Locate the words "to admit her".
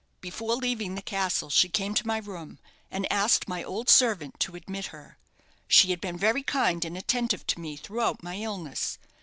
4.39-5.19